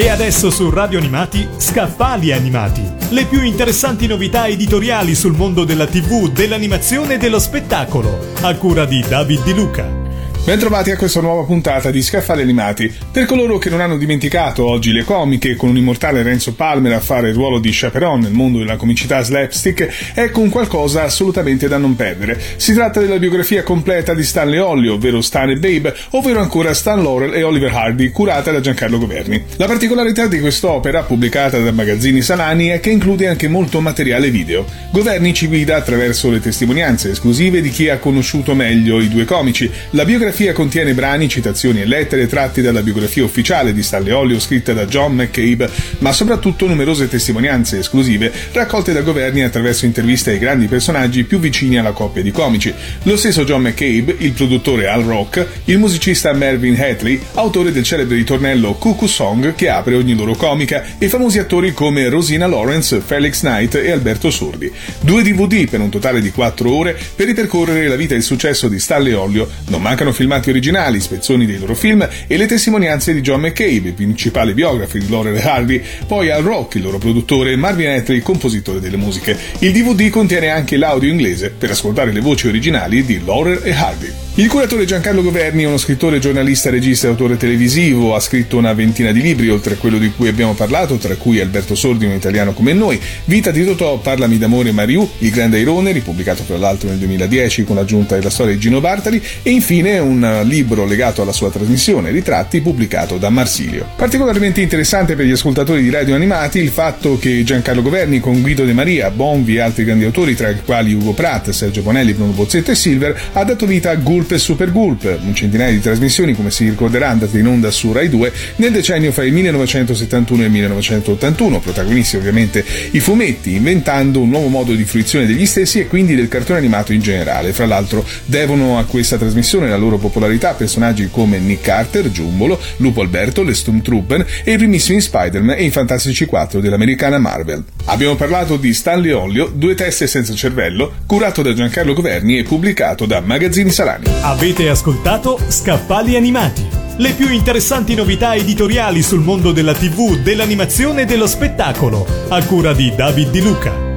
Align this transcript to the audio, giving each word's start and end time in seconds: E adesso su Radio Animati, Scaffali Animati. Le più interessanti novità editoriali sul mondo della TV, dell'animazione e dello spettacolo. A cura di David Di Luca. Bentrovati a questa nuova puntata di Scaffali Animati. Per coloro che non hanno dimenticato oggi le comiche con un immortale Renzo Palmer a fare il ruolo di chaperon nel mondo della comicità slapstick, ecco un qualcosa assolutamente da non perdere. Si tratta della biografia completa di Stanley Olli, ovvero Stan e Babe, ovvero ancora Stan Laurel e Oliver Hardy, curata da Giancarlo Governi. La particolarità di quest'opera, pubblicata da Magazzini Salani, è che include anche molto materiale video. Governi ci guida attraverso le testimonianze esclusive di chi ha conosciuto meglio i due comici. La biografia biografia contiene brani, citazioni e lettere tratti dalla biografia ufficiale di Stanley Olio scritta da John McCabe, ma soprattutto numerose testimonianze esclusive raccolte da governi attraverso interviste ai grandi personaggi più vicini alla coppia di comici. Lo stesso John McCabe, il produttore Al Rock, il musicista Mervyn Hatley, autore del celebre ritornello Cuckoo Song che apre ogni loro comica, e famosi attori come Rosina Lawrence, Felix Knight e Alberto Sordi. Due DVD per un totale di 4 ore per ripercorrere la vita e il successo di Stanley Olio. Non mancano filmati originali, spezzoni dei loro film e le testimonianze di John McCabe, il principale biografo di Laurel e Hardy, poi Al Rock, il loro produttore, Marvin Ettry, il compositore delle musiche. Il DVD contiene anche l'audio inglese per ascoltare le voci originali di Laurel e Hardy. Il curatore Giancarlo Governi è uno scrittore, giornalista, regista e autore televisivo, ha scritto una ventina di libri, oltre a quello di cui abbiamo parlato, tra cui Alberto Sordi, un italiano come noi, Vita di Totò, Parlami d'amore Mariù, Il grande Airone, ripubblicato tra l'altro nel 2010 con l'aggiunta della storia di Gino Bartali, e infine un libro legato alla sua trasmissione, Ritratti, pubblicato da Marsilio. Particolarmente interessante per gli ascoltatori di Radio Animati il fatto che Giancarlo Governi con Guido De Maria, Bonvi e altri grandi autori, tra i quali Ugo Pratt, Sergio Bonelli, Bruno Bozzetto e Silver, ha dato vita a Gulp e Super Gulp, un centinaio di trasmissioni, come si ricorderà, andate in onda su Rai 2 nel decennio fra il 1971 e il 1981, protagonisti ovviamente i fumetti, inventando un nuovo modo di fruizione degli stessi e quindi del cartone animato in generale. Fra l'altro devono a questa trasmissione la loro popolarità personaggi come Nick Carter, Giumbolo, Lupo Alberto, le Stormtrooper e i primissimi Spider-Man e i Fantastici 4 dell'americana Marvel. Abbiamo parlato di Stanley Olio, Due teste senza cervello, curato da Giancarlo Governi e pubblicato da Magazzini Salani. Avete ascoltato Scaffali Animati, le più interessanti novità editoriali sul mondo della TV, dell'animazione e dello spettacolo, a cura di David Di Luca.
E 0.00 0.08
adesso 0.08 0.48
su 0.50 0.70
Radio 0.70 0.98
Animati, 0.98 1.46
Scaffali 1.58 2.32
Animati. 2.32 2.82
Le 3.10 3.26
più 3.26 3.42
interessanti 3.42 4.06
novità 4.06 4.46
editoriali 4.46 5.14
sul 5.14 5.36
mondo 5.36 5.64
della 5.64 5.86
TV, 5.86 6.32
dell'animazione 6.32 7.16
e 7.16 7.18
dello 7.18 7.38
spettacolo. 7.38 8.18
A 8.40 8.54
cura 8.54 8.86
di 8.86 9.04
David 9.06 9.44
Di 9.44 9.52
Luca. 9.52 9.99
Bentrovati 10.42 10.90
a 10.90 10.96
questa 10.96 11.20
nuova 11.20 11.44
puntata 11.44 11.90
di 11.90 12.02
Scaffali 12.02 12.40
Animati. 12.40 12.92
Per 13.12 13.24
coloro 13.26 13.58
che 13.58 13.68
non 13.68 13.80
hanno 13.80 13.98
dimenticato 13.98 14.66
oggi 14.66 14.90
le 14.90 15.04
comiche 15.04 15.54
con 15.54 15.68
un 15.68 15.76
immortale 15.76 16.22
Renzo 16.22 16.54
Palmer 16.54 16.92
a 16.94 16.98
fare 16.98 17.28
il 17.28 17.34
ruolo 17.34 17.60
di 17.60 17.68
chaperon 17.70 18.20
nel 18.20 18.32
mondo 18.32 18.58
della 18.58 18.76
comicità 18.76 19.22
slapstick, 19.22 20.12
ecco 20.14 20.40
un 20.40 20.48
qualcosa 20.48 21.04
assolutamente 21.04 21.68
da 21.68 21.76
non 21.76 21.94
perdere. 21.94 22.40
Si 22.56 22.72
tratta 22.72 23.00
della 23.00 23.18
biografia 23.18 23.62
completa 23.62 24.14
di 24.14 24.24
Stanley 24.24 24.58
Olli, 24.58 24.88
ovvero 24.88 25.20
Stan 25.20 25.50
e 25.50 25.56
Babe, 25.56 25.94
ovvero 26.12 26.40
ancora 26.40 26.74
Stan 26.74 27.00
Laurel 27.00 27.34
e 27.34 27.42
Oliver 27.42 27.72
Hardy, 27.72 28.10
curata 28.10 28.50
da 28.50 28.60
Giancarlo 28.60 28.98
Governi. 28.98 29.44
La 29.56 29.66
particolarità 29.66 30.26
di 30.26 30.40
quest'opera, 30.40 31.02
pubblicata 31.02 31.58
da 31.58 31.70
Magazzini 31.70 32.22
Salani, 32.22 32.68
è 32.68 32.80
che 32.80 32.90
include 32.90 33.28
anche 33.28 33.46
molto 33.46 33.80
materiale 33.80 34.30
video. 34.30 34.64
Governi 34.90 35.34
ci 35.34 35.46
guida 35.46 35.76
attraverso 35.76 36.30
le 36.30 36.40
testimonianze 36.40 37.10
esclusive 37.10 37.60
di 37.60 37.70
chi 37.70 37.88
ha 37.88 37.98
conosciuto 37.98 38.54
meglio 38.54 39.00
i 39.00 39.08
due 39.08 39.24
comici. 39.24 39.70
La 39.90 40.04
biografia 40.04 40.29
biografia 40.30 40.52
contiene 40.52 40.94
brani, 40.94 41.28
citazioni 41.28 41.80
e 41.80 41.86
lettere 41.86 42.28
tratti 42.28 42.62
dalla 42.62 42.82
biografia 42.82 43.24
ufficiale 43.24 43.72
di 43.72 43.82
Stanley 43.82 44.12
Olio 44.12 44.38
scritta 44.38 44.72
da 44.72 44.86
John 44.86 45.14
McCabe, 45.14 45.68
ma 45.98 46.12
soprattutto 46.12 46.68
numerose 46.68 47.08
testimonianze 47.08 47.78
esclusive 47.78 48.30
raccolte 48.52 48.92
da 48.92 49.00
governi 49.00 49.42
attraverso 49.42 49.86
interviste 49.86 50.30
ai 50.30 50.38
grandi 50.38 50.68
personaggi 50.68 51.24
più 51.24 51.40
vicini 51.40 51.78
alla 51.78 51.90
coppia 51.90 52.22
di 52.22 52.30
comici. 52.30 52.72
Lo 53.02 53.16
stesso 53.16 53.42
John 53.42 53.62
McCabe, 53.62 54.14
il 54.18 54.30
produttore 54.30 54.86
Al 54.86 55.02
Rock, 55.02 55.44
il 55.64 55.78
musicista 55.78 56.32
Mervyn 56.32 56.80
Hatley, 56.80 57.20
autore 57.34 57.72
del 57.72 57.82
celebre 57.82 58.14
ritornello 58.14 58.74
Cuckoo 58.74 59.08
Song 59.08 59.56
che 59.56 59.68
apre 59.68 59.96
ogni 59.96 60.14
loro 60.14 60.36
comica, 60.36 60.84
e 60.96 61.08
famosi 61.08 61.40
attori 61.40 61.72
come 61.72 62.08
Rosina 62.08 62.46
Lawrence, 62.46 63.00
Felix 63.04 63.40
Knight 63.40 63.74
e 63.74 63.90
Alberto 63.90 64.30
Sordi. 64.30 64.70
Due 65.00 65.22
DVD 65.24 65.68
per 65.68 65.80
un 65.80 65.90
totale 65.90 66.20
di 66.20 66.30
4 66.30 66.72
ore 66.72 66.96
per 67.16 67.26
ripercorrere 67.26 67.88
la 67.88 67.96
vita 67.96 68.14
e 68.14 68.18
il 68.18 68.22
successo 68.22 68.68
di 68.68 68.78
Stanley 68.78 69.12
Olio. 69.12 69.48
Non 69.68 69.82
mancano 69.82 70.12
filmati 70.20 70.50
originali, 70.50 71.00
spezzoni 71.00 71.46
dei 71.46 71.58
loro 71.58 71.74
film 71.74 72.06
e 72.26 72.36
le 72.36 72.44
testimonianze 72.44 73.14
di 73.14 73.22
John 73.22 73.40
McCabe, 73.40 73.88
il 73.88 73.94
principale 73.94 74.52
biografo 74.52 74.98
di 74.98 75.08
Laurel 75.08 75.34
e 75.34 75.40
Hardy, 75.40 75.82
poi 76.06 76.30
Al 76.30 76.42
Rock, 76.42 76.74
il 76.74 76.82
loro 76.82 76.98
produttore, 76.98 77.56
Marvin 77.56 77.88
Ettry, 77.88 78.16
il 78.16 78.22
compositore 78.22 78.80
delle 78.80 78.98
musiche. 78.98 79.34
Il 79.60 79.72
DVD 79.72 80.10
contiene 80.10 80.50
anche 80.50 80.76
l'audio 80.76 81.08
inglese 81.08 81.48
per 81.48 81.70
ascoltare 81.70 82.12
le 82.12 82.20
voci 82.20 82.48
originali 82.48 83.02
di 83.02 83.18
Laurel 83.24 83.62
e 83.64 83.72
Hardy. 83.72 84.12
Il 84.34 84.48
curatore 84.48 84.84
Giancarlo 84.84 85.22
Governi 85.22 85.64
è 85.64 85.66
uno 85.66 85.76
scrittore, 85.76 86.18
giornalista, 86.18 86.70
regista 86.70 87.06
e 87.06 87.10
autore 87.10 87.36
televisivo, 87.36 88.14
ha 88.14 88.20
scritto 88.20 88.56
una 88.56 88.72
ventina 88.72 89.10
di 89.10 89.20
libri, 89.20 89.50
oltre 89.50 89.74
a 89.74 89.76
quello 89.76 89.98
di 89.98 90.12
cui 90.16 90.28
abbiamo 90.28 90.54
parlato, 90.54 90.96
tra 90.96 91.14
cui 91.16 91.40
Alberto 91.40 91.74
Sordi, 91.74 92.06
un 92.06 92.12
italiano 92.12 92.52
come 92.52 92.72
noi, 92.72 92.98
Vita 93.24 93.50
di 93.50 93.64
Totò, 93.64 93.98
Parlami 93.98 94.38
d'amore 94.38 94.70
Mariù, 94.70 95.06
Il 95.18 95.30
grande 95.30 95.58
Airone, 95.58 95.92
ripubblicato 95.92 96.44
tra 96.44 96.56
l'altro 96.56 96.88
nel 96.88 96.98
2010 96.98 97.64
con 97.64 97.76
l'aggiunta 97.76 98.14
della 98.14 98.30
storia 98.30 98.54
di 98.54 98.60
Gino 98.60 98.80
Bartali, 98.80 99.20
e 99.42 99.50
infine 99.50 99.98
un 99.98 100.09
libro 100.44 100.84
legato 100.84 101.22
alla 101.22 101.32
sua 101.32 101.50
trasmissione, 101.50 102.10
Ritratti, 102.10 102.60
pubblicato 102.60 103.18
da 103.18 103.30
Marsilio. 103.30 103.86
Particolarmente 103.96 104.60
interessante 104.60 105.14
per 105.14 105.26
gli 105.26 105.32
ascoltatori 105.32 105.82
di 105.82 105.90
Radio 105.90 106.14
Animati 106.14 106.58
il 106.58 106.70
fatto 106.70 107.18
che 107.18 107.42
Giancarlo 107.44 107.82
Governi 107.82 108.20
con 108.20 108.40
Guido 108.40 108.64
De 108.64 108.72
Maria, 108.72 109.10
Bonvi 109.10 109.56
e 109.56 109.60
altri 109.60 109.84
grandi 109.84 110.04
autori, 110.04 110.34
tra 110.34 110.48
i 110.48 110.56
quali 110.64 110.92
Ugo 110.92 111.12
Pratt, 111.12 111.50
Sergio 111.50 111.82
Bonelli, 111.82 112.14
Bruno 112.14 112.32
Bozzetto 112.32 112.70
e 112.70 112.74
Silver, 112.74 113.20
ha 113.32 113.44
dato 113.44 113.66
vita 113.66 113.90
a 113.90 113.96
Gulp 113.96 114.32
e 114.32 114.38
Super 114.38 114.72
Gulp, 114.72 115.18
un 115.24 115.34
centinaio 115.34 115.72
di 115.72 115.80
trasmissioni, 115.80 116.34
come 116.34 116.50
si 116.50 116.68
ricorderà, 116.68 117.08
andate 117.08 117.38
in 117.38 117.46
onda 117.46 117.70
su 117.70 117.92
Rai 117.92 118.08
2 118.08 118.32
nel 118.56 118.72
decennio 118.72 119.12
fra 119.12 119.24
il 119.24 119.32
1971 119.32 120.42
e 120.42 120.44
il 120.46 120.50
1981, 120.50 121.60
protagonisti 121.60 122.16
ovviamente 122.16 122.64
i 122.92 123.00
fumetti, 123.00 123.54
inventando 123.54 124.20
un 124.20 124.28
nuovo 124.28 124.48
modo 124.48 124.74
di 124.74 124.84
fruizione 124.84 125.26
degli 125.26 125.46
stessi 125.46 125.80
e 125.80 125.86
quindi 125.86 126.14
del 126.14 126.28
cartone 126.28 126.58
animato 126.58 126.92
in 126.92 127.00
generale. 127.00 127.52
Fra 127.52 127.66
l'altro 127.66 128.04
devono 128.24 128.78
a 128.78 128.84
questa 128.84 129.16
trasmissione 129.16 129.68
la 129.68 129.76
loro 129.76 129.98
popolarità 130.00 130.54
personaggi 130.54 131.08
come 131.10 131.38
Nick 131.38 131.62
Carter, 131.62 132.10
Giumbolo, 132.10 132.58
Lupo 132.78 133.02
Alberto, 133.02 133.44
le 133.44 133.54
Stormtrooper 133.54 134.26
e 134.42 134.52
i 134.52 134.56
primissimi 134.56 135.00
Spider-Man 135.00 135.56
e 135.56 135.64
i 135.64 135.70
Fantastici 135.70 136.26
4 136.26 136.60
dell'americana 136.60 137.18
Marvel. 137.18 137.62
Abbiamo 137.84 138.16
parlato 138.16 138.56
di 138.56 138.74
Stanley 138.74 139.12
Olio, 139.12 139.50
Due 139.52 139.74
teste 139.74 140.06
senza 140.06 140.34
cervello, 140.34 140.92
curato 141.06 141.42
da 141.42 141.52
Giancarlo 141.52 141.92
Governi 141.92 142.38
e 142.38 142.42
pubblicato 142.42 143.06
da 143.06 143.20
Magazzini 143.20 143.70
Salani. 143.70 144.06
Avete 144.22 144.68
ascoltato 144.68 145.38
Scaffali 145.48 146.16
Animati, 146.16 146.66
le 146.96 147.12
più 147.12 147.30
interessanti 147.30 147.94
novità 147.94 148.34
editoriali 148.34 149.02
sul 149.02 149.20
mondo 149.20 149.52
della 149.52 149.74
TV, 149.74 150.16
dell'animazione 150.18 151.02
e 151.02 151.04
dello 151.06 151.26
spettacolo, 151.26 152.06
a 152.28 152.42
cura 152.44 152.72
di 152.72 152.92
David 152.94 153.30
Di 153.30 153.42
Luca. 153.42 153.89